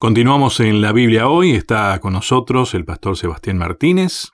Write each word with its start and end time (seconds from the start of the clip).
Continuamos 0.00 0.60
en 0.60 0.80
la 0.80 0.92
Biblia 0.92 1.28
hoy, 1.28 1.50
está 1.50 1.98
con 2.00 2.14
nosotros 2.14 2.72
el 2.72 2.86
pastor 2.86 3.18
Sebastián 3.18 3.58
Martínez. 3.58 4.30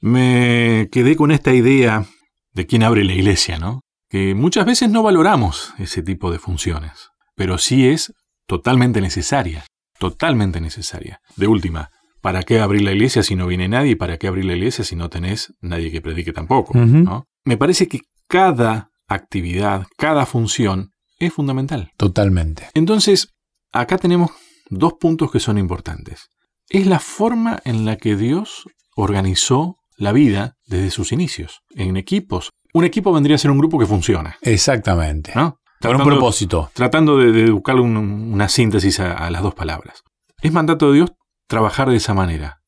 Me 0.00 0.88
quedé 0.90 1.14
con 1.14 1.30
esta 1.30 1.54
idea 1.54 2.04
de 2.52 2.66
quién 2.66 2.82
abre 2.82 3.04
la 3.04 3.12
iglesia, 3.12 3.60
¿no? 3.60 3.82
Que 4.08 4.34
muchas 4.34 4.66
veces 4.66 4.90
no 4.90 5.04
valoramos 5.04 5.72
ese 5.78 6.02
tipo 6.02 6.32
de 6.32 6.40
funciones, 6.40 7.10
pero 7.36 7.58
sí 7.58 7.86
es 7.86 8.12
totalmente 8.48 9.00
necesaria, 9.00 9.64
totalmente 10.00 10.60
necesaria. 10.60 11.20
De 11.36 11.46
última, 11.46 11.90
¿para 12.20 12.42
qué 12.42 12.58
abrir 12.58 12.82
la 12.82 12.90
iglesia 12.90 13.22
si 13.22 13.36
no 13.36 13.46
viene 13.46 13.68
nadie? 13.68 13.94
¿Para 13.94 14.16
qué 14.16 14.26
abrir 14.26 14.46
la 14.46 14.56
iglesia 14.56 14.82
si 14.82 14.96
no 14.96 15.10
tenés 15.10 15.54
nadie 15.60 15.92
que 15.92 16.00
predique 16.00 16.32
tampoco? 16.32 16.76
¿no? 16.76 17.28
Me 17.44 17.56
parece 17.56 17.86
que 17.86 18.00
cada 18.26 18.90
actividad, 19.06 19.86
cada 19.96 20.26
función 20.26 20.90
es 21.20 21.32
fundamental. 21.32 21.92
Totalmente. 21.96 22.68
Entonces, 22.74 23.28
acá 23.70 23.96
tenemos 23.96 24.32
dos 24.70 24.94
puntos 24.94 25.30
que 25.30 25.40
son 25.40 25.58
importantes. 25.58 26.28
Es 26.68 26.86
la 26.86 26.98
forma 26.98 27.60
en 27.64 27.84
la 27.84 27.96
que 27.96 28.16
Dios 28.16 28.64
organizó 28.96 29.78
la 29.96 30.12
vida 30.12 30.56
desde 30.66 30.90
sus 30.90 31.12
inicios, 31.12 31.62
en 31.70 31.96
equipos. 31.96 32.50
Un 32.74 32.84
equipo 32.84 33.12
vendría 33.12 33.36
a 33.36 33.38
ser 33.38 33.50
un 33.50 33.58
grupo 33.58 33.78
que 33.78 33.86
funciona. 33.86 34.36
Exactamente. 34.42 35.32
¿no? 35.34 35.58
Con 35.80 35.96
un 35.96 36.04
propósito. 36.04 36.70
Tratando 36.74 37.16
de, 37.16 37.32
de 37.32 37.50
buscar 37.50 37.76
una 37.76 38.48
síntesis 38.48 39.00
a, 39.00 39.12
a 39.12 39.30
las 39.30 39.42
dos 39.42 39.54
palabras. 39.54 40.02
Es 40.42 40.52
mandato 40.52 40.88
de 40.88 40.96
Dios 40.96 41.12
trabajar 41.48 41.88
de 41.88 41.96
esa 41.96 42.14
manera, 42.14 42.60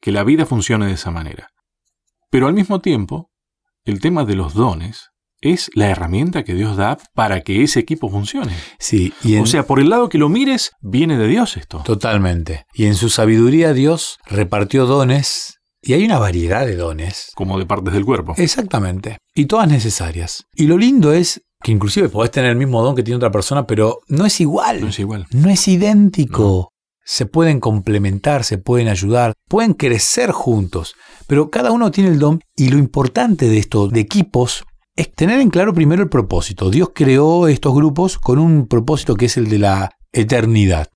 que 0.00 0.12
la 0.12 0.24
vida 0.24 0.44
funcione 0.44 0.86
de 0.86 0.92
esa 0.92 1.10
manera. 1.10 1.48
Pero 2.30 2.48
al 2.48 2.54
mismo 2.54 2.80
tiempo, 2.80 3.30
el 3.84 4.00
tema 4.00 4.24
de 4.24 4.34
los 4.34 4.54
dones 4.54 5.10
es 5.40 5.70
la 5.74 5.88
herramienta 5.88 6.44
que 6.44 6.54
Dios 6.54 6.76
da 6.76 6.98
para 7.14 7.42
que 7.42 7.62
ese 7.62 7.80
equipo 7.80 8.10
funcione. 8.10 8.52
Sí, 8.78 9.12
y 9.22 9.36
o 9.36 9.46
sea, 9.46 9.66
por 9.66 9.80
el 9.80 9.90
lado 9.90 10.08
que 10.08 10.18
lo 10.18 10.28
mires, 10.28 10.72
viene 10.80 11.16
de 11.16 11.28
Dios 11.28 11.56
esto. 11.56 11.82
Totalmente. 11.84 12.66
Y 12.74 12.86
en 12.86 12.94
su 12.94 13.08
sabiduría 13.08 13.72
Dios 13.72 14.18
repartió 14.26 14.86
dones 14.86 15.58
y 15.80 15.92
hay 15.92 16.04
una 16.04 16.18
variedad 16.18 16.66
de 16.66 16.76
dones. 16.76 17.30
Como 17.34 17.58
de 17.58 17.66
partes 17.66 17.94
del 17.94 18.04
cuerpo. 18.04 18.34
Exactamente. 18.36 19.18
Y 19.34 19.46
todas 19.46 19.68
necesarias. 19.68 20.44
Y 20.54 20.66
lo 20.66 20.76
lindo 20.76 21.12
es 21.12 21.42
que 21.62 21.72
inclusive 21.72 22.08
podés 22.08 22.30
tener 22.30 22.50
el 22.50 22.56
mismo 22.56 22.82
don 22.82 22.94
que 22.94 23.02
tiene 23.02 23.16
otra 23.16 23.30
persona, 23.30 23.66
pero 23.66 24.00
no 24.08 24.26
es 24.26 24.40
igual. 24.40 24.80
No 24.80 24.88
es 24.88 24.98
igual. 24.98 25.26
No 25.32 25.48
es 25.50 25.66
idéntico. 25.68 26.72
Se 27.04 27.26
pueden 27.26 27.58
complementar, 27.58 28.44
se 28.44 28.58
pueden 28.58 28.88
ayudar, 28.88 29.32
pueden 29.48 29.72
crecer 29.72 30.30
juntos. 30.30 30.94
Pero 31.26 31.50
cada 31.50 31.72
uno 31.72 31.90
tiene 31.90 32.10
el 32.10 32.18
don 32.18 32.40
y 32.54 32.68
lo 32.68 32.78
importante 32.78 33.48
de 33.48 33.58
esto, 33.58 33.88
de 33.88 34.00
equipos, 34.00 34.64
es 34.98 35.14
tener 35.14 35.38
en 35.38 35.50
claro 35.50 35.72
primero 35.72 36.02
el 36.02 36.08
propósito. 36.08 36.70
Dios 36.70 36.90
creó 36.92 37.46
estos 37.46 37.72
grupos 37.72 38.18
con 38.18 38.40
un 38.40 38.66
propósito 38.66 39.14
que 39.14 39.26
es 39.26 39.36
el 39.36 39.48
de 39.48 39.60
la 39.60 39.90
eternidad. 40.10 40.88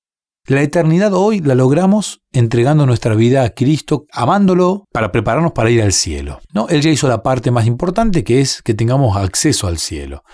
La 0.45 0.61
eternidad 0.61 1.15
hoy 1.15 1.39
la 1.39 1.55
logramos 1.55 2.21
entregando 2.33 2.85
nuestra 2.85 3.15
vida 3.15 3.45
a 3.45 3.51
Cristo, 3.51 4.07
amándolo 4.11 4.87
para 4.93 5.13
prepararnos 5.13 5.53
para 5.53 5.71
ir 5.71 5.81
al 5.81 5.93
cielo. 5.93 6.41
¿no? 6.53 6.67
Él 6.69 6.81
ya 6.81 6.91
hizo 6.91 7.07
la 7.07 7.23
parte 7.23 7.53
más 7.53 7.65
importante 7.65 8.25
que 8.25 8.41
es 8.41 8.61
que 8.61 8.75
tengamos 8.75 9.17
acceso 9.17 9.69
al 9.69 9.79
cielo. 9.79 10.25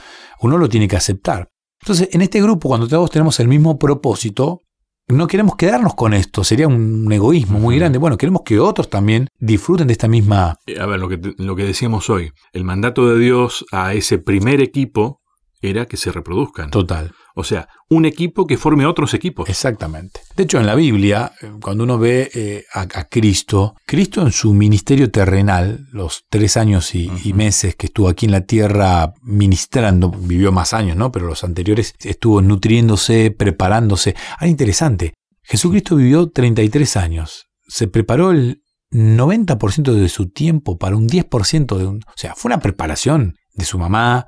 Uno 0.41 0.57
lo 0.57 0.71
tiene 0.71 0.89
que 0.89 0.97
aceptar. 0.97 1.51
Entonces, 1.83 2.09
en 2.13 2.23
este 2.23 2.41
grupo, 2.41 2.69
cuando 2.69 2.89
todos 2.89 3.11
tenemos 3.11 3.39
el 3.39 3.49
mismo 3.49 3.79
propósito, 3.79 4.63
no 5.09 5.27
queremos 5.27 5.57
quedarnos 5.57 5.95
con 5.95 6.15
esto, 6.15 6.45
sería 6.45 6.69
un 6.69 7.11
egoísmo 7.11 7.59
muy 7.59 7.79
grande. 7.79 7.99
Bueno, 7.99 8.19
queremos 8.19 8.43
que 8.45 8.61
otros 8.61 8.91
también 8.91 9.29
disfruten 9.39 9.87
de 9.87 9.93
esta 9.93 10.09
misma... 10.09 10.59
A 10.79 10.87
ver, 10.87 11.01
lo 11.01 11.09
que, 11.09 11.21
lo 11.39 11.57
que 11.57 11.65
decíamos 11.65 12.11
hoy, 12.11 12.33
el 12.53 12.65
mandato 12.65 13.09
de 13.09 13.19
Dios 13.19 13.65
a 13.73 13.95
ese 13.95 14.19
primer 14.19 14.61
equipo 14.61 15.21
era 15.61 15.87
que 15.87 15.97
se 15.97 16.13
reproduzcan. 16.13 16.71
Total. 16.71 17.13
O 17.39 17.45
sea, 17.45 17.69
un 17.89 18.05
equipo 18.05 18.49
que 18.49 18.57
forme 18.57 18.85
otros 18.85 19.15
equipos. 19.15 19.49
Exactamente. 19.49 20.23
De 20.35 20.43
hecho, 20.43 20.59
en 20.59 20.67
la 20.67 20.75
Biblia, 20.75 21.31
eh, 21.41 21.53
cuando 21.63 21.85
uno 21.85 21.97
ve 21.97 22.29
eh, 22.35 22.65
a, 22.75 23.05
Cristo, 23.05 23.77
Cristo 23.87 24.23
en 24.23 24.33
su 24.33 24.53
ministerio 24.55 25.09
terrenal, 25.13 25.87
los 25.93 26.25
tres 26.29 26.57
años 26.57 26.97
y, 26.97 27.09
y, 27.23 27.35
meses 27.35 27.77
que 27.77 27.87
estuvo 27.87 28.09
aquí 28.09 28.27
en 28.27 28.33
la 28.33 28.41
tierra 28.41 29.15
ministrando, 29.23 30.11
vivió 30.11 30.51
más 30.51 30.75
años, 30.75 30.97
¿no? 30.97 31.13
Pero 31.13 31.29
los 31.29 31.45
anteriores 31.45 31.95
estuvo 32.01 32.43
nutriéndose, 32.43 33.31
preparándose. 33.31 34.17
Ah, 34.41 34.49
interesante. 34.49 35.15
Jesucristo 35.45 35.95
vivió 35.95 36.29
33 36.31 36.97
años. 36.97 37.47
Se 37.69 37.87
preparó 37.87 38.33
el 38.33 38.65
90% 38.91 39.93
de 39.93 40.09
su 40.09 40.29
tiempo 40.29 40.77
para 40.77 40.97
un 40.97 41.09
10% 41.09 41.77
de 41.77 41.87
un... 41.87 41.99
O 41.99 42.13
sea, 42.17 42.35
fue 42.35 42.49
una 42.49 42.59
preparación 42.59 43.37
de 43.55 43.65
su 43.65 43.79
mamá, 43.79 44.27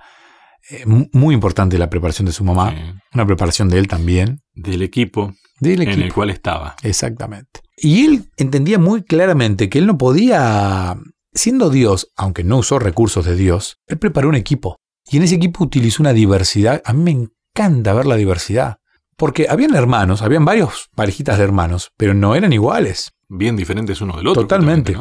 eh, 0.69 0.85
muy 0.87 1.35
importante 1.35 1.79
la 1.79 1.91
preparación 1.91 2.27
de 2.27 2.33
su 2.33 2.45
mamá, 2.45 3.01
una 3.13 3.27
preparación 3.27 3.69
de 3.69 3.79
él 3.79 3.89
también. 3.89 4.41
Del 4.55 4.83
equipo, 4.83 5.33
en 5.61 6.03
el 6.03 6.13
cual 6.13 6.31
estaba. 6.31 6.77
Exactamente. 6.83 7.61
Y 7.77 8.05
él 8.05 8.31
entendía 8.37 8.79
muy 8.79 9.03
claramente 9.03 9.69
que 9.69 9.79
él 9.79 9.87
no 9.87 9.97
podía, 9.97 10.97
siendo 11.33 11.71
Dios, 11.71 12.13
aunque 12.17 12.45
no 12.45 12.59
usó 12.59 12.79
recursos 12.79 13.25
de 13.25 13.37
Dios, 13.37 13.79
él 13.87 13.99
preparó 13.99 14.29
un 14.29 14.35
equipo. 14.35 14.77
Y 15.11 15.17
en 15.17 15.25
ese 15.25 15.37
equipo 15.37 15.65
utilizó 15.65 16.03
una 16.03 16.13
diversidad. 16.13 16.83
A 16.85 16.93
mí 16.93 17.03
me 17.03 17.11
encanta 17.11 17.93
ver 17.95 18.07
la 18.07 18.17
diversidad. 18.17 18.77
Porque 19.17 19.49
habían 19.51 19.75
hermanos, 19.75 20.23
habían 20.23 20.45
varios 20.45 20.89
parejitas 20.95 21.37
de 21.37 21.45
hermanos, 21.45 21.91
pero 21.97 22.15
no 22.15 22.35
eran 22.35 22.53
iguales. 22.53 23.13
Bien 23.29 23.55
diferentes 23.55 24.01
uno 24.01 24.17
del 24.17 24.29
otro. 24.29 24.43
Totalmente. 24.43 24.97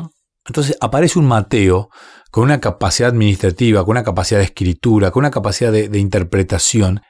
Entonces 0.49 0.75
aparece 0.81 1.19
un 1.19 1.27
Mateo 1.27 1.89
con 2.31 2.43
una 2.43 2.59
capacidad 2.59 3.09
administrativa, 3.09 3.83
con 3.83 3.91
una 3.91 4.03
capacidad 4.03 4.39
de 4.39 4.45
escritura, 4.45 5.11
con 5.11 5.21
una 5.21 5.31
capacidad 5.31 5.71
de, 5.71 5.99
interpretación. 5.99 7.01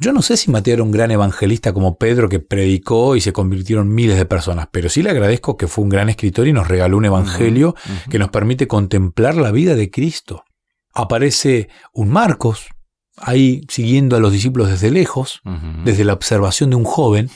Yo 0.00 0.12
no 0.12 0.20
sé 0.20 0.36
si 0.36 0.50
Mateo 0.50 0.74
era 0.74 0.82
un 0.82 0.90
gran 0.90 1.12
evangelista 1.12 1.72
como 1.72 1.96
Pedro 1.96 2.28
que 2.28 2.40
predicó 2.40 3.14
y 3.14 3.20
se 3.20 3.32
convirtieron 3.32 3.94
miles 3.94 4.16
de 4.16 4.26
personas, 4.26 4.68
pero 4.72 4.88
sí 4.88 5.02
le 5.02 5.10
agradezco 5.10 5.56
que 5.56 5.68
fue 5.68 5.84
un 5.84 5.90
gran 5.90 6.08
escritor 6.08 6.48
y 6.48 6.52
nos 6.52 6.66
regaló 6.66 6.96
un 6.96 7.04
evangelio 7.04 7.76
que 8.10 8.18
nos 8.18 8.30
permite 8.30 8.66
contemplar 8.66 9.36
la 9.36 9.52
vida 9.52 9.76
de 9.76 9.90
Cristo. 9.90 10.44
Aparece 10.92 11.68
un 11.92 12.08
Marcos, 12.08 12.66
ahí 13.16 13.62
siguiendo 13.68 14.16
a 14.16 14.20
los 14.20 14.32
discípulos 14.32 14.70
desde 14.70 14.90
lejos, 14.90 15.40
desde 15.84 16.04
la 16.04 16.14
observación 16.14 16.70
de 16.70 16.76
un 16.76 16.84
joven, 16.84 17.30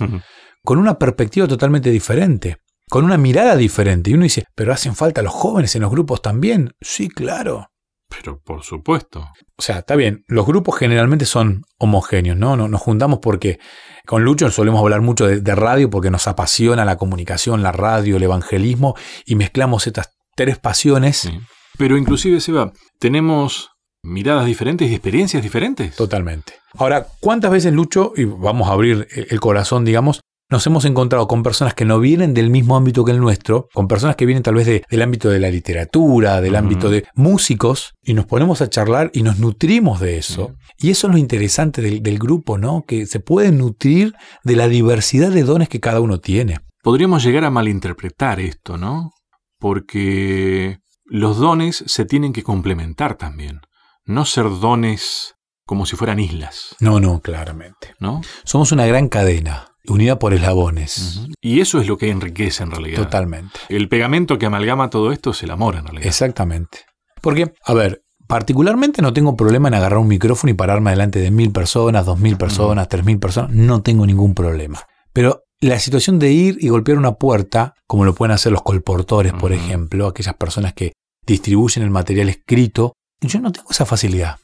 con 0.64 0.78
una 0.78 0.98
perspectiva 0.98 1.46
totalmente 1.46 1.90
diferente 1.90 2.61
con 2.92 3.06
una 3.06 3.16
mirada 3.16 3.56
diferente. 3.56 4.10
Y 4.10 4.14
uno 4.14 4.24
dice, 4.24 4.44
pero 4.54 4.70
hacen 4.70 4.94
falta 4.94 5.22
los 5.22 5.32
jóvenes 5.32 5.74
en 5.74 5.80
los 5.80 5.90
grupos 5.90 6.20
también. 6.20 6.74
Sí, 6.82 7.08
claro. 7.08 7.70
Pero 8.06 8.38
por 8.38 8.64
supuesto. 8.64 9.20
O 9.56 9.62
sea, 9.62 9.78
está 9.78 9.96
bien, 9.96 10.24
los 10.28 10.44
grupos 10.44 10.76
generalmente 10.78 11.24
son 11.24 11.62
homogéneos, 11.78 12.36
¿no? 12.36 12.54
Nos, 12.54 12.82
juntamos 12.82 13.20
porque 13.20 13.58
con 14.06 14.24
Lucho 14.24 14.50
solemos 14.50 14.82
hablar 14.82 15.00
mucho 15.00 15.26
de, 15.26 15.54
radio 15.54 15.88
porque 15.88 16.10
nos 16.10 16.28
apasiona 16.28 16.84
la 16.84 16.98
comunicación, 16.98 17.62
la 17.62 17.72
radio, 17.72 18.18
el 18.18 18.24
evangelismo 18.24 18.94
y 19.24 19.36
mezclamos 19.36 19.86
estas 19.86 20.10
tres 20.36 20.58
pasiones. 20.58 21.30
Pero 21.78 21.96
inclusive, 21.96 22.42
Seba, 22.42 22.74
tenemos 22.98 23.70
miradas 24.02 24.44
diferentes 24.44 24.90
y 24.90 24.92
experiencias 24.92 25.42
diferentes. 25.42 25.96
Totalmente. 25.96 26.56
Ahora, 26.74 27.06
¿cuántas 27.20 27.52
veces, 27.52 27.72
Lucho, 27.72 28.12
y 28.14 28.26
vamos 28.26 28.68
a 28.68 28.72
abrir 28.72 29.08
el 29.14 29.40
corazón, 29.40 29.86
digamos, 29.86 30.20
nos 30.52 30.66
hemos 30.66 30.84
encontrado 30.84 31.26
con 31.26 31.42
personas 31.42 31.72
que 31.72 31.86
no 31.86 31.98
vienen 31.98 32.34
del 32.34 32.50
mismo 32.50 32.76
ámbito 32.76 33.06
que 33.06 33.10
el 33.12 33.20
nuestro, 33.20 33.68
con 33.72 33.88
personas 33.88 34.16
que 34.16 34.26
vienen 34.26 34.42
tal 34.42 34.54
vez 34.54 34.66
del 34.66 35.02
ámbito 35.02 35.30
de 35.30 35.40
la 35.40 35.50
literatura, 35.50 36.42
del 36.42 36.56
ámbito 36.56 36.90
de 36.90 37.06
músicos, 37.14 37.94
y 38.02 38.12
nos 38.12 38.26
ponemos 38.26 38.60
a 38.60 38.68
charlar 38.68 39.10
y 39.14 39.22
nos 39.22 39.38
nutrimos 39.38 39.98
de 39.98 40.18
eso. 40.18 40.54
Y 40.76 40.90
eso 40.90 41.06
es 41.06 41.12
lo 41.14 41.18
interesante 41.18 41.80
del, 41.80 42.02
del 42.02 42.18
grupo, 42.18 42.58
¿no? 42.58 42.84
Que 42.86 43.06
se 43.06 43.18
puede 43.18 43.50
nutrir 43.50 44.12
de 44.44 44.56
la 44.56 44.68
diversidad 44.68 45.30
de 45.30 45.42
dones 45.42 45.70
que 45.70 45.80
cada 45.80 46.00
uno 46.00 46.20
tiene. 46.20 46.58
Podríamos 46.82 47.24
llegar 47.24 47.46
a 47.46 47.50
malinterpretar 47.50 48.38
esto, 48.38 48.76
¿no? 48.76 49.12
Porque 49.58 50.80
los 51.06 51.38
dones 51.38 51.82
se 51.86 52.04
tienen 52.04 52.34
que 52.34 52.42
complementar 52.42 53.14
también. 53.16 53.60
No 54.04 54.26
ser 54.26 54.44
dones 54.60 55.34
como 55.64 55.86
si 55.86 55.96
fueran 55.96 56.20
islas. 56.20 56.76
No, 56.78 57.00
no, 57.00 57.20
claramente. 57.20 57.94
¿No? 58.00 58.20
Somos 58.44 58.70
una 58.72 58.84
gran 58.84 59.08
cadena 59.08 59.71
unida 59.86 60.18
por 60.18 60.34
eslabones. 60.34 61.26
Y 61.40 61.60
eso 61.60 61.80
es 61.80 61.86
lo 61.86 61.98
que 61.98 62.10
enriquece 62.10 62.62
en 62.62 62.70
realidad. 62.70 63.02
Totalmente. 63.02 63.58
El 63.68 63.88
pegamento 63.88 64.38
que 64.38 64.46
amalgama 64.46 64.90
todo 64.90 65.12
esto 65.12 65.30
es 65.30 65.42
el 65.42 65.50
amor 65.50 65.76
en 65.76 65.84
realidad. 65.84 66.06
Exactamente. 66.06 66.80
Porque, 67.20 67.52
a 67.64 67.74
ver, 67.74 68.02
particularmente 68.26 69.02
no 69.02 69.12
tengo 69.12 69.36
problema 69.36 69.68
en 69.68 69.74
agarrar 69.74 69.98
un 69.98 70.08
micrófono 70.08 70.50
y 70.50 70.54
pararme 70.54 70.90
delante 70.90 71.18
de 71.18 71.30
mil 71.30 71.52
personas, 71.52 72.06
dos 72.06 72.18
mil 72.18 72.36
personas, 72.36 72.88
tres 72.88 73.04
mil 73.04 73.18
personas. 73.18 73.50
No 73.50 73.82
tengo 73.82 74.06
ningún 74.06 74.34
problema. 74.34 74.80
Pero 75.12 75.42
la 75.60 75.78
situación 75.78 76.18
de 76.18 76.32
ir 76.32 76.56
y 76.60 76.68
golpear 76.68 76.98
una 76.98 77.14
puerta, 77.14 77.74
como 77.86 78.04
lo 78.04 78.14
pueden 78.14 78.32
hacer 78.32 78.52
los 78.52 78.62
colportores, 78.62 79.32
por 79.32 79.52
ejemplo, 79.52 80.06
aquellas 80.06 80.34
personas 80.34 80.72
que 80.72 80.92
distribuyen 81.26 81.84
el 81.84 81.90
material 81.90 82.28
escrito 82.28 82.94
yo 83.28 83.40
no 83.40 83.52
tengo 83.52 83.70
esa 83.70 83.86
facilidad. 83.86 84.36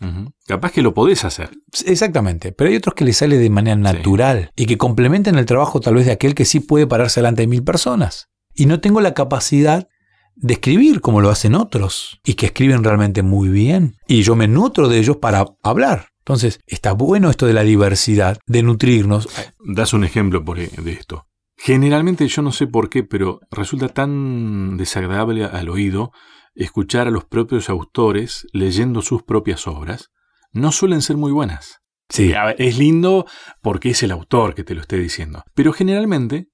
Capaz 0.46 0.72
que 0.72 0.82
lo 0.82 0.94
podés 0.94 1.25
hacer. 1.25 1.50
Exactamente, 1.84 2.52
pero 2.52 2.70
hay 2.70 2.76
otros 2.76 2.94
que 2.94 3.04
les 3.04 3.16
sale 3.16 3.38
de 3.38 3.50
manera 3.50 3.76
natural 3.76 4.50
y 4.56 4.66
que 4.66 4.78
complementan 4.78 5.36
el 5.36 5.46
trabajo 5.46 5.80
tal 5.80 5.94
vez 5.94 6.06
de 6.06 6.12
aquel 6.12 6.34
que 6.34 6.44
sí 6.44 6.60
puede 6.60 6.86
pararse 6.86 7.20
delante 7.20 7.42
de 7.42 7.48
mil 7.48 7.64
personas. 7.64 8.28
Y 8.54 8.66
no 8.66 8.80
tengo 8.80 9.00
la 9.00 9.14
capacidad 9.14 9.88
de 10.36 10.54
escribir 10.54 11.00
como 11.00 11.20
lo 11.20 11.30
hacen 11.30 11.54
otros 11.54 12.20
y 12.25 12.34
que 12.34 12.46
escriben 12.46 12.84
realmente 12.84 13.22
muy 13.22 13.48
bien. 13.48 13.96
Y 14.06 14.22
yo 14.22 14.36
me 14.36 14.48
nutro 14.48 14.88
de 14.88 14.98
ellos 14.98 15.16
para 15.16 15.44
hablar. 15.62 16.08
Entonces, 16.20 16.60
está 16.66 16.92
bueno 16.92 17.31
esto 17.31 17.46
de 17.46 17.54
la 17.54 17.62
diversidad, 17.62 18.38
de 18.46 18.62
nutrirnos. 18.62 19.28
Das 19.60 19.92
un 19.92 20.04
ejemplo 20.04 20.44
por, 20.44 20.58
e, 20.58 20.69
de 20.69 20.92
esto. 20.92 21.26
Generalmente 21.56 22.28
yo 22.28 22.42
no 22.42 22.52
sé 22.52 22.66
por 22.66 22.88
qué, 22.88 23.02
pero 23.02 23.40
resulta 23.50 23.88
tan 23.88 24.76
desagradable 24.76 25.44
al 25.44 25.69
oído 25.70 26.12
escuchar 26.58 27.06
a 27.06 27.10
los 27.10 27.25
propios 27.25 27.70
autores 27.70 28.46
leyendo 28.52 29.00
sus 29.00 29.22
propias 29.22 29.66
obras. 29.66 30.10
No 30.52 30.72
suelen 30.72 31.02
ser 31.02 31.16
muy 31.16 31.32
buenas. 31.32 31.81
Sí. 32.08 32.32
Es 32.58 32.78
lindo 32.78 33.26
porque 33.62 33.90
es 33.90 34.02
el 34.02 34.10
autor 34.10 34.55
que 34.55 34.64
te 34.64 34.75
lo 34.75 34.81
esté 34.81 34.96
diciendo, 34.96 35.44
pero 35.55 35.72
generalmente 35.72 36.49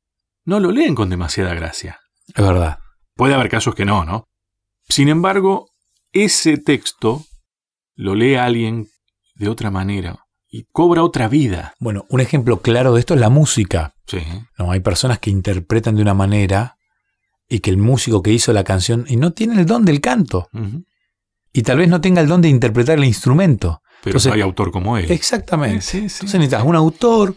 no 0.45 0.61
lo 0.61 0.73
leen 0.73 0.95
con 0.95 1.11
demasiada 1.11 1.55
gracia. 1.55 2.01
Es 2.35 2.45
verdad. 2.45 2.79
Puede 3.15 3.35
haber 3.35 3.49
casos 3.49 3.75
que 3.75 3.85
no, 3.85 4.05
¿no? 4.05 4.25
Sin 4.89 5.09
embargo, 5.09 5.69
ese 6.13 6.59
texto 6.59 7.25
lo 7.95 8.15
lee 8.15 8.35
alguien 8.35 8.89
de 9.37 9.49
otra 9.49 9.71
manera 9.71 10.19
y 10.49 10.65
cobra 10.71 11.03
otra 11.03 11.29
vida. 11.29 11.75
Bueno, 11.79 12.05
un 12.11 12.21
ejemplo 12.21 12.61
claro 12.61 12.93
de 12.93 13.01
esto 13.01 13.15
es 13.15 13.21
la 13.21 13.31
música. 13.31 13.95
Sí. 14.07 14.23
No, 14.59 14.71
hay 14.73 14.81
personas 14.81 15.19
que 15.19 15.31
interpretan 15.31 15.95
de 15.95 16.03
una 16.03 16.15
manera 16.15 16.74
y 17.49 17.61
que 17.61 17.71
el 17.71 17.77
músico 17.77 18.23
que 18.23 18.33
hizo 18.33 18.53
la 18.53 18.65
canción 18.65 19.05
y 19.09 19.17
no 19.17 19.33
tiene 19.33 19.61
el 19.61 19.67
don 19.67 19.85
del 19.85 20.01
canto 20.01 20.49
y 21.53 21.63
tal 21.63 21.79
vez 21.79 21.89
no 21.89 22.01
tenga 22.01 22.21
el 22.21 22.29
don 22.29 22.41
de 22.43 22.49
interpretar 22.49 22.99
el 22.99 23.05
instrumento. 23.05 23.81
Pero 24.03 24.13
Entonces- 24.19 24.33
hay 24.33 24.41
autor 24.41 24.71
como 24.73 24.99
él. 24.99 25.11
Exactamente. 25.11 25.81
Sí, 25.83 26.01
sí, 26.03 26.09
sí. 26.09 26.15
Entonces 26.17 26.41
necesitas 26.41 26.65
un 26.65 26.75
autor, 26.77 27.35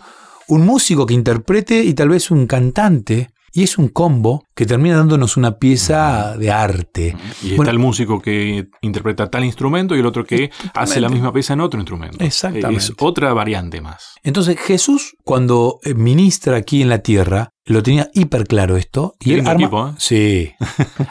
un 0.48 0.66
músico 0.66 1.06
que 1.06 1.14
interprete 1.14 1.84
y 1.84 1.94
tal 1.94 2.10
vez 2.10 2.32
un 2.32 2.48
cantante. 2.48 3.30
Y 3.58 3.64
es 3.64 3.80
un 3.80 3.88
combo 3.88 4.44
que 4.54 4.68
termina 4.68 4.98
dándonos 4.98 5.36
una 5.36 5.58
pieza 5.58 6.38
de 6.38 6.52
arte. 6.52 7.18
Y 7.42 7.56
está 7.56 7.72
el 7.72 7.80
músico 7.80 8.22
que 8.22 8.68
interpreta 8.82 9.32
tal 9.32 9.46
instrumento 9.46 9.96
y 9.96 10.00
el 10.00 10.06
otro 10.06 10.26
que 10.26 10.52
hace 10.76 11.02
la 11.02 11.10
misma 11.10 11.34
pieza 11.34 11.54
en 11.54 11.62
otro 11.62 11.80
instrumento. 11.80 12.24
Exactamente. 12.24 12.78
Es 12.78 12.94
otra 13.00 13.34
variante 13.34 13.82
más. 13.82 14.14
Entonces 14.22 14.60
Jesús, 14.60 15.16
cuando 15.24 15.80
eh, 15.84 15.96
ministra 15.96 16.56
aquí 16.56 16.84
en 16.84 16.90
la 16.90 17.00
tierra, 17.00 17.50
lo 17.66 17.82
tenía 17.82 18.12
hiper 18.14 18.46
claro 18.46 18.78
esto. 18.78 19.16
Y 19.20 19.34
él 19.34 19.40
arma... 19.40 19.54
equipo, 19.54 19.88
¿eh? 19.88 19.94
Sí. 19.98 20.52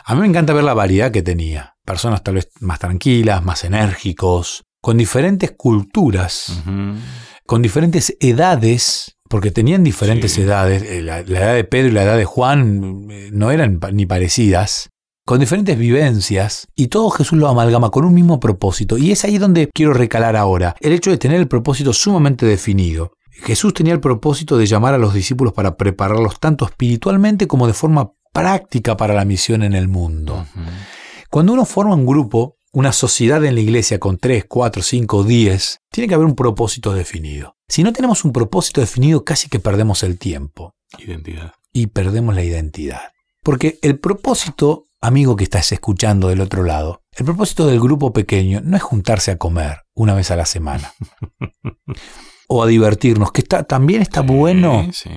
A 0.04 0.14
mí 0.14 0.20
me 0.20 0.28
encanta 0.28 0.52
ver 0.52 0.62
la 0.62 0.74
variedad 0.74 1.10
que 1.10 1.22
tenía. 1.22 1.74
Personas 1.84 2.22
tal 2.22 2.34
vez 2.34 2.50
más 2.60 2.78
tranquilas, 2.78 3.44
más 3.44 3.64
enérgicos, 3.64 4.62
con 4.80 4.98
diferentes 4.98 5.50
culturas, 5.56 6.62
con 7.44 7.60
diferentes 7.60 8.16
edades, 8.20 9.15
porque 9.28 9.50
tenían 9.50 9.84
diferentes 9.84 10.32
Sí. 10.32 10.42
edades. 10.42 10.82
Eh, 10.82 11.02
La, 11.02 11.22
la 11.22 11.38
edad 11.40 11.54
de 11.54 11.64
Pedro 11.64 11.88
y 11.88 11.92
la 11.92 12.02
edad 12.02 12.16
de 12.16 12.24
Juan 12.24 13.06
eh, 13.10 13.30
no 13.32 13.50
eran 13.50 13.80
ni 13.92 14.06
parecidas. 14.06 14.90
Con 15.24 15.40
diferentes 15.40 15.76
vivencias, 15.76 16.68
y 16.76 16.86
todo 16.86 17.10
Jesús 17.10 17.36
lo 17.36 17.48
amalgama 17.48 17.90
con 17.90 18.04
un 18.04 18.14
mismo 18.14 18.38
propósito. 18.38 18.96
Y 18.96 19.10
es 19.10 19.24
ahí 19.24 19.38
donde 19.38 19.68
quiero 19.74 19.92
recalar 19.92 20.36
ahora, 20.36 20.76
el 20.80 20.92
hecho 20.92 21.10
de 21.10 21.18
tener 21.18 21.40
el 21.40 21.48
propósito 21.48 21.92
sumamente 21.92 22.46
definido. 22.46 23.10
Jesús 23.32 23.74
tenía 23.74 23.92
el 23.92 24.00
propósito 24.00 24.56
de 24.56 24.66
llamar 24.66 24.94
a 24.94 24.98
los 24.98 25.12
discípulos 25.14 25.52
para 25.52 25.76
prepararlos 25.76 26.38
tanto 26.38 26.64
espiritualmente 26.64 27.48
como 27.48 27.66
de 27.66 27.72
forma 27.74 28.12
práctica 28.32 28.96
para 28.96 29.14
la 29.14 29.24
misión 29.24 29.62
en 29.64 29.74
el 29.74 29.88
mundo. 29.88 30.46
Cuando 31.28 31.52
uno 31.54 31.64
forma 31.64 31.94
un 31.96 32.06
grupo, 32.06 32.55
una 32.76 32.92
sociedad 32.92 33.42
en 33.46 33.54
la 33.54 33.62
iglesia 33.62 33.98
con 33.98 34.18
3, 34.18 34.44
4, 34.46 34.82
5, 34.82 35.24
10, 35.24 35.80
tiene 35.90 36.08
que 36.08 36.14
haber 36.14 36.26
un 36.26 36.34
propósito 36.34 36.92
definido. 36.92 37.56
Si 37.68 37.82
no 37.82 37.90
tenemos 37.94 38.22
un 38.26 38.32
propósito 38.34 38.82
definido, 38.82 39.24
casi 39.24 39.48
que 39.48 39.58
perdemos 39.60 40.02
el 40.02 40.18
tiempo 40.18 40.74
Identidad. 40.98 41.54
y 41.72 41.86
perdemos 41.86 42.34
la 42.34 42.44
identidad. 42.44 43.00
Porque 43.42 43.78
el 43.80 43.98
propósito, 43.98 44.88
amigo 45.00 45.36
que 45.36 45.44
estás 45.44 45.72
escuchando 45.72 46.28
del 46.28 46.42
otro 46.42 46.64
lado, 46.64 47.00
el 47.12 47.24
propósito 47.24 47.66
del 47.66 47.80
grupo 47.80 48.12
pequeño 48.12 48.60
no 48.62 48.76
es 48.76 48.82
juntarse 48.82 49.30
a 49.30 49.38
comer 49.38 49.78
una 49.94 50.12
vez 50.12 50.30
a 50.30 50.36
la 50.36 50.44
semana. 50.44 50.92
o 52.48 52.62
a 52.62 52.66
divertirnos, 52.66 53.32
que 53.32 53.40
está, 53.40 53.62
también 53.64 54.02
está 54.02 54.20
Sí, 54.20 54.26
bueno, 54.28 54.86
Sí. 54.92 55.10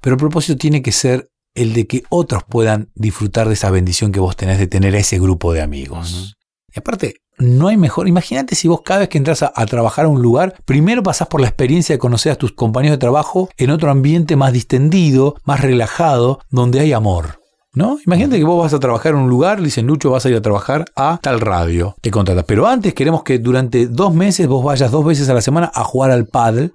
pero 0.00 0.14
el 0.14 0.20
propósito 0.20 0.56
tiene 0.56 0.80
que 0.80 0.92
ser 0.92 1.28
el 1.54 1.72
de 1.72 1.88
que 1.88 2.04
otros 2.08 2.44
puedan 2.48 2.92
disfrutar 2.94 3.48
de 3.48 3.54
esa 3.54 3.70
bendición 3.70 4.12
que 4.12 4.20
vos 4.20 4.36
tenés 4.36 4.58
de 4.60 4.68
tener 4.68 4.94
a 4.94 4.98
ese 5.00 5.18
grupo 5.18 5.52
de 5.52 5.60
amigos. 5.62 6.36
Aparte, 6.78 7.16
no 7.38 7.68
hay 7.68 7.76
mejor. 7.76 8.06
Imagínate 8.06 8.54
si 8.54 8.68
vos 8.68 8.82
cada 8.84 9.00
vez 9.00 9.08
que 9.08 9.18
entras 9.18 9.42
a, 9.42 9.52
a 9.54 9.66
trabajar 9.66 10.04
a 10.04 10.08
un 10.08 10.22
lugar, 10.22 10.54
primero 10.64 11.02
pasás 11.02 11.28
por 11.28 11.40
la 11.40 11.48
experiencia 11.48 11.94
de 11.94 11.98
conocer 11.98 12.32
a 12.32 12.36
tus 12.36 12.52
compañeros 12.52 12.96
de 12.96 13.00
trabajo 13.00 13.48
en 13.56 13.70
otro 13.70 13.90
ambiente 13.90 14.36
más 14.36 14.52
distendido, 14.52 15.36
más 15.44 15.60
relajado, 15.60 16.40
donde 16.50 16.80
hay 16.80 16.92
amor. 16.92 17.39
¿No? 17.72 17.98
Imagínate 18.04 18.36
que 18.38 18.44
vos 18.44 18.60
vas 18.60 18.74
a 18.74 18.80
trabajar 18.80 19.12
en 19.12 19.18
un 19.20 19.30
lugar, 19.30 19.60
le 19.60 19.66
dicen 19.66 19.86
Lucho, 19.86 20.10
vas 20.10 20.26
a 20.26 20.28
ir 20.28 20.34
a 20.34 20.42
trabajar 20.42 20.86
a 20.96 21.20
tal 21.22 21.40
radio, 21.40 21.94
te 22.00 22.10
contratas. 22.10 22.44
Pero 22.44 22.66
antes 22.66 22.94
queremos 22.94 23.22
que 23.22 23.38
durante 23.38 23.86
dos 23.86 24.12
meses 24.12 24.48
vos 24.48 24.64
vayas 24.64 24.90
dos 24.90 25.04
veces 25.04 25.28
a 25.28 25.34
la 25.34 25.40
semana 25.40 25.70
a 25.72 25.84
jugar 25.84 26.10
al 26.10 26.26
paddle. 26.26 26.72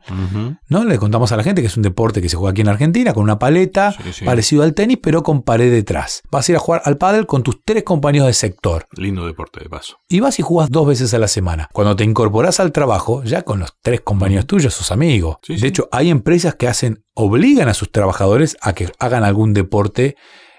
¿no? 0.69 0.83
Le 0.85 0.97
contamos 0.97 1.31
a 1.33 1.37
la 1.37 1.43
gente 1.43 1.61
que 1.61 1.67
es 1.67 1.75
un 1.75 1.83
deporte 1.83 2.21
que 2.21 2.29
se 2.29 2.37
juega 2.37 2.51
aquí 2.51 2.61
en 2.61 2.69
Argentina 2.69 3.13
con 3.13 3.23
una 3.23 3.37
paleta, 3.37 3.91
Sí, 3.91 4.13
sí. 4.13 4.25
parecido 4.25 4.63
al 4.63 4.73
tenis, 4.73 4.97
pero 5.01 5.21
con 5.21 5.41
pared 5.41 5.69
detrás. 5.71 6.21
Vas 6.31 6.47
a 6.47 6.51
ir 6.53 6.55
a 6.55 6.59
jugar 6.59 6.81
al 6.85 6.97
paddle 6.97 7.25
con 7.25 7.43
tus 7.43 7.61
tres 7.65 7.83
compañeros 7.83 8.27
de 8.27 8.33
sector. 8.33 8.85
Lindo 8.95 9.25
deporte 9.25 9.59
de 9.61 9.69
paso. 9.69 9.97
Y 10.07 10.21
vas 10.21 10.39
y 10.39 10.43
jugás 10.43 10.69
dos 10.69 10.87
veces 10.87 11.13
a 11.13 11.19
la 11.19 11.27
semana. 11.27 11.67
Cuando 11.73 11.95
te 11.97 12.05
incorporás 12.05 12.61
al 12.61 12.71
trabajo, 12.71 13.21
ya 13.23 13.41
con 13.41 13.59
los 13.59 13.73
tres 13.81 13.99
compañeros 13.99 14.45
tuyos, 14.47 14.73
sos 14.73 14.91
amigos. 14.93 15.37
Sí, 15.41 15.57
de 15.57 15.67
hecho, 15.67 15.89
hay 15.91 16.09
empresas 16.09 16.55
que 16.55 16.69
hacen, 16.69 17.03
obligan 17.15 17.67
a 17.67 17.73
sus 17.73 17.91
trabajadores 17.91 18.55
a 18.61 18.71
que 18.73 18.89
hagan 18.99 19.23
algún 19.25 19.53
deporte, 19.53 20.15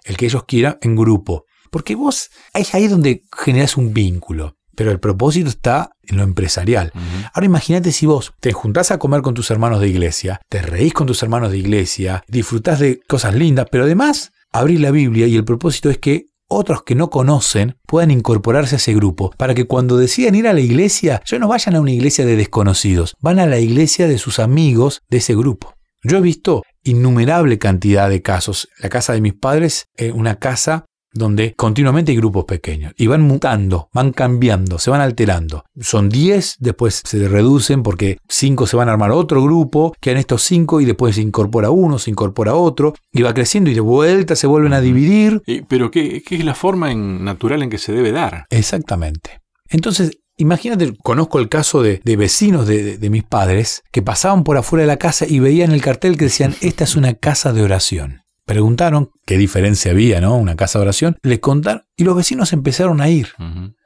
el 0.06 0.16
que 0.16 0.26
ellos 0.26 0.44
quieran, 0.44 0.78
en 0.80 0.96
grupo. 0.96 1.44
Porque 1.70 1.94
vos, 1.94 2.30
es 2.54 2.74
ahí 2.74 2.88
donde 2.88 3.22
generas 3.36 3.76
un 3.76 3.92
vínculo. 3.92 4.56
Pero 4.74 4.90
el 4.90 5.00
propósito 5.00 5.48
está 5.48 5.90
en 6.02 6.18
lo 6.18 6.22
empresarial. 6.22 6.92
Ahora 7.32 7.46
imagínate 7.46 7.92
si 7.92 8.04
vos 8.04 8.34
te 8.40 8.52
juntás 8.52 8.90
a 8.90 8.98
comer 8.98 9.22
con 9.22 9.34
tus 9.34 9.50
hermanos 9.50 9.80
de 9.80 9.88
iglesia, 9.88 10.40
te 10.50 10.60
reís 10.60 10.92
con 10.92 11.06
tus 11.06 11.22
hermanos 11.22 11.50
de 11.50 11.58
iglesia, 11.58 12.22
disfrutás 12.28 12.80
de 12.80 13.00
cosas 13.08 13.34
lindas, 13.34 13.68
pero 13.70 13.84
además 13.84 14.32
abrís 14.52 14.80
la 14.80 14.90
Biblia 14.90 15.26
y 15.26 15.34
el 15.34 15.44
propósito 15.44 15.88
es 15.88 15.98
que 15.98 16.26
otros 16.48 16.82
que 16.82 16.94
no 16.94 17.10
conocen 17.10 17.76
puedan 17.86 18.10
incorporarse 18.10 18.76
a 18.76 18.78
ese 18.78 18.94
grupo, 18.94 19.32
para 19.36 19.54
que 19.54 19.64
cuando 19.64 19.96
decidan 19.96 20.34
ir 20.34 20.46
a 20.46 20.52
la 20.52 20.60
iglesia, 20.60 21.20
ya 21.24 21.38
no 21.38 21.48
vayan 21.48 21.74
a 21.74 21.80
una 21.80 21.90
iglesia 21.90 22.24
de 22.24 22.36
desconocidos, 22.36 23.16
van 23.20 23.38
a 23.38 23.46
la 23.46 23.58
iglesia 23.58 24.06
de 24.06 24.18
sus 24.18 24.38
amigos 24.38 25.02
de 25.08 25.18
ese 25.18 25.34
grupo. 25.34 25.74
Yo 26.02 26.18
he 26.18 26.20
visto 26.20 26.62
innumerable 26.86 27.58
cantidad 27.58 28.08
de 28.08 28.22
casos. 28.22 28.68
La 28.80 28.88
casa 28.88 29.12
de 29.12 29.20
mis 29.20 29.34
padres 29.34 29.86
es 29.96 30.12
una 30.12 30.36
casa 30.36 30.84
donde 31.12 31.54
continuamente 31.54 32.12
hay 32.12 32.18
grupos 32.18 32.44
pequeños 32.44 32.92
y 32.98 33.06
van 33.06 33.22
mutando, 33.22 33.88
van 33.94 34.12
cambiando, 34.12 34.78
se 34.78 34.90
van 34.90 35.00
alterando. 35.00 35.64
Son 35.80 36.10
10, 36.10 36.56
después 36.58 37.00
se 37.06 37.26
reducen 37.26 37.82
porque 37.82 38.18
5 38.28 38.66
se 38.66 38.76
van 38.76 38.90
a 38.90 38.92
armar 38.92 39.12
otro 39.12 39.42
grupo, 39.42 39.94
quedan 39.98 40.18
estos 40.18 40.42
5 40.42 40.82
y 40.82 40.84
después 40.84 41.14
se 41.14 41.22
incorpora 41.22 41.70
uno, 41.70 41.98
se 41.98 42.10
incorpora 42.10 42.54
otro 42.54 42.94
y 43.12 43.22
va 43.22 43.32
creciendo 43.32 43.70
y 43.70 43.74
de 43.74 43.80
vuelta 43.80 44.36
se 44.36 44.46
vuelven 44.46 44.74
a 44.74 44.82
dividir. 44.82 45.40
Y- 45.46 45.62
pero 45.62 45.90
¿qué, 45.90 46.22
qué 46.22 46.36
es 46.36 46.44
la 46.44 46.54
forma 46.54 46.92
en- 46.92 47.24
natural 47.24 47.62
en 47.62 47.70
que 47.70 47.78
se 47.78 47.92
debe 47.92 48.12
dar? 48.12 48.44
Exactamente. 48.50 49.40
Entonces, 49.70 50.18
imagínate, 50.36 50.94
conozco 51.02 51.38
el 51.38 51.48
caso 51.48 51.82
de, 51.82 52.00
de 52.04 52.16
vecinos 52.16 52.66
de, 52.66 52.82
de- 52.82 52.98
de 52.98 53.10
mis 53.10 53.24
padres 53.24 53.82
que 53.92 54.02
pasaban 54.02 54.44
por 54.44 54.56
afuera 54.56 54.82
de 54.82 54.86
la 54.88 54.98
casa 54.98 55.26
y 55.28 55.38
veían 55.38 55.72
el 55.72 55.80
cartel 55.82 56.16
que 56.16 56.24
decían, 56.26 56.54
esta 56.60 56.84
es 56.84 56.96
una 56.96 57.14
casa 57.14 57.52
de 57.52 57.62
oración. 57.62 58.20
Preguntaron 58.44 59.10
qué 59.26 59.36
diferencia 59.38 59.90
había, 59.90 60.20
¿no? 60.20 60.36
Una 60.36 60.54
casa 60.54 60.78
de 60.78 60.84
oración. 60.84 61.16
Les 61.22 61.40
contaron 61.40 61.82
y 61.96 62.04
los 62.04 62.14
vecinos 62.16 62.52
empezaron 62.52 63.00
a 63.00 63.08
ir. 63.08 63.28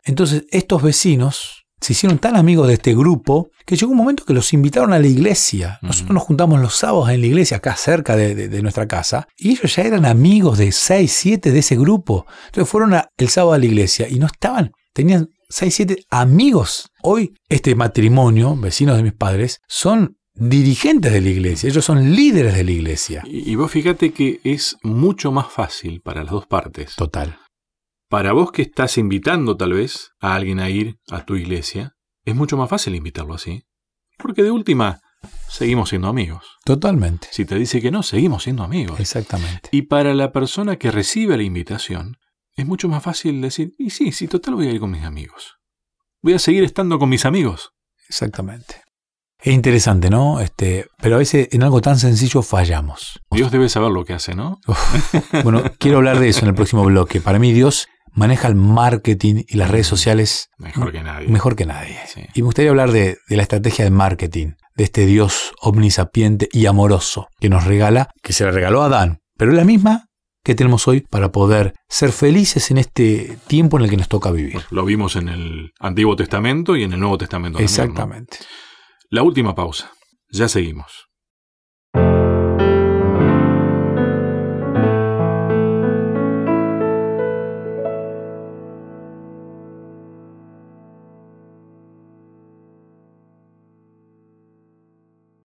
Entonces, 0.04 0.44
estos 0.50 0.82
vecinos 0.82 1.64
se 1.80 1.94
hicieron 1.94 2.18
tan 2.18 2.36
amigos 2.36 2.68
de 2.68 2.74
este 2.74 2.94
grupo 2.94 3.48
que 3.64 3.74
llegó 3.76 3.92
un 3.92 3.96
momento 3.96 4.26
que 4.26 4.34
los 4.34 4.52
invitaron 4.52 4.92
a 4.92 4.98
la 4.98 5.06
iglesia. 5.06 5.78
Nosotros 5.80 6.12
nos 6.12 6.22
juntamos 6.24 6.60
los 6.60 6.76
sábados 6.76 7.08
en 7.08 7.22
la 7.22 7.26
iglesia, 7.26 7.56
acá 7.56 7.74
cerca 7.74 8.16
de, 8.16 8.34
de- 8.34 8.48
de 8.48 8.60
nuestra 8.62 8.86
casa, 8.86 9.26
y 9.38 9.52
ellos 9.52 9.74
ya 9.74 9.84
eran 9.84 10.04
amigos 10.04 10.58
de 10.58 10.72
6, 10.72 11.10
7 11.10 11.52
de 11.52 11.58
ese 11.60 11.76
grupo. 11.76 12.26
Entonces 12.48 12.68
fueron 12.70 12.92
a- 12.92 13.08
el 13.16 13.30
sábado 13.30 13.54
a 13.54 13.58
la 13.58 13.64
iglesia 13.64 14.08
y 14.10 14.18
no 14.18 14.26
estaban, 14.26 14.72
tenían 14.92 15.30
6, 15.50 15.74
7 15.74 15.96
amigos. 16.10 16.90
Hoy 17.02 17.34
este 17.48 17.74
matrimonio, 17.74 18.56
vecinos 18.56 18.96
de 18.96 19.02
mis 19.02 19.12
padres, 19.12 19.60
son 19.68 20.16
dirigentes 20.34 21.12
de 21.12 21.20
la 21.20 21.28
iglesia, 21.28 21.68
ellos 21.68 21.84
son 21.84 22.12
líderes 22.14 22.54
de 22.54 22.64
la 22.64 22.70
iglesia. 22.70 23.22
Y, 23.26 23.50
y 23.50 23.54
vos 23.56 23.70
fíjate 23.70 24.12
que 24.12 24.40
es 24.44 24.76
mucho 24.82 25.32
más 25.32 25.52
fácil 25.52 26.00
para 26.00 26.22
las 26.22 26.32
dos 26.32 26.46
partes. 26.46 26.94
Total. 26.94 27.38
Para 28.08 28.32
vos 28.32 28.52
que 28.52 28.62
estás 28.62 28.96
invitando 28.96 29.56
tal 29.56 29.72
vez 29.72 30.12
a 30.20 30.34
alguien 30.34 30.60
a 30.60 30.70
ir 30.70 30.96
a 31.10 31.24
tu 31.24 31.36
iglesia, 31.36 31.96
es 32.24 32.34
mucho 32.34 32.56
más 32.56 32.70
fácil 32.70 32.94
invitarlo 32.94 33.34
así. 33.34 33.64
Porque 34.18 34.42
de 34.42 34.50
última, 34.50 35.00
seguimos 35.48 35.88
siendo 35.88 36.08
amigos. 36.08 36.44
Totalmente. 36.64 37.28
Si 37.32 37.44
te 37.44 37.56
dice 37.56 37.80
que 37.80 37.90
no, 37.90 38.02
seguimos 38.02 38.44
siendo 38.44 38.62
amigos. 38.62 39.00
Exactamente. 39.00 39.68
Y 39.72 39.82
para 39.82 40.14
la 40.14 40.32
persona 40.32 40.76
que 40.76 40.90
recibe 40.90 41.36
la 41.36 41.42
invitación, 41.42 42.16
es 42.60 42.66
mucho 42.66 42.88
más 42.88 43.02
fácil 43.02 43.40
decir, 43.40 43.72
y 43.78 43.90
sí, 43.90 44.12
sí, 44.12 44.28
total 44.28 44.54
voy 44.54 44.68
a 44.68 44.70
ir 44.70 44.80
con 44.80 44.90
mis 44.90 45.04
amigos. 45.04 45.56
Voy 46.22 46.34
a 46.34 46.38
seguir 46.38 46.64
estando 46.64 46.98
con 46.98 47.08
mis 47.08 47.24
amigos. 47.24 47.70
Exactamente. 48.08 48.82
Es 49.42 49.54
interesante, 49.54 50.10
¿no? 50.10 50.40
Este, 50.40 50.86
pero 51.00 51.14
a 51.14 51.18
veces 51.18 51.48
en 51.52 51.62
algo 51.62 51.80
tan 51.80 51.98
sencillo 51.98 52.42
fallamos. 52.42 53.20
Dios 53.30 53.50
debe 53.50 53.70
saber 53.70 53.90
lo 53.90 54.04
que 54.04 54.12
hace, 54.12 54.34
¿no? 54.34 54.60
Bueno, 55.42 55.62
quiero 55.78 55.96
hablar 55.98 56.18
de 56.18 56.28
eso 56.28 56.40
en 56.42 56.48
el 56.48 56.54
próximo 56.54 56.84
bloque. 56.84 57.22
Para 57.22 57.38
mí 57.38 57.52
Dios 57.54 57.88
maneja 58.12 58.48
el 58.48 58.54
marketing 58.54 59.44
y 59.48 59.56
las 59.56 59.70
redes 59.70 59.86
sociales 59.86 60.50
Mejor 60.58 60.92
que 60.92 61.02
nadie. 61.02 61.28
mejor 61.28 61.56
que 61.56 61.64
nadie. 61.64 61.96
Sí. 62.06 62.22
Y 62.34 62.42
me 62.42 62.46
gustaría 62.46 62.70
hablar 62.70 62.92
de, 62.92 63.16
de 63.28 63.36
la 63.36 63.42
estrategia 63.42 63.84
de 63.84 63.90
marketing, 63.90 64.48
de 64.74 64.84
este 64.84 65.06
Dios 65.06 65.52
omnisapiente 65.62 66.48
y 66.52 66.66
amoroso 66.66 67.28
que 67.38 67.48
nos 67.48 67.64
regala, 67.64 68.10
que 68.22 68.34
se 68.34 68.44
le 68.44 68.50
regaló 68.50 68.82
a 68.82 68.86
Adán, 68.86 69.20
pero 69.38 69.52
es 69.52 69.56
la 69.56 69.64
misma 69.64 70.09
que 70.42 70.54
tenemos 70.54 70.88
hoy 70.88 71.00
para 71.02 71.32
poder 71.32 71.74
ser 71.88 72.12
felices 72.12 72.70
en 72.70 72.78
este 72.78 73.38
tiempo 73.46 73.76
en 73.76 73.84
el 73.84 73.90
que 73.90 73.96
nos 73.96 74.08
toca 74.08 74.30
vivir. 74.30 74.62
Lo 74.70 74.84
vimos 74.84 75.16
en 75.16 75.28
el 75.28 75.72
Antiguo 75.78 76.16
Testamento 76.16 76.76
y 76.76 76.84
en 76.84 76.92
el 76.92 77.00
Nuevo 77.00 77.18
Testamento. 77.18 77.58
también, 77.58 77.76
¿no? 77.76 77.82
Exactamente. 77.82 78.38
La 79.10 79.22
última 79.22 79.54
pausa. 79.54 79.92
Ya 80.30 80.48
seguimos. 80.48 81.09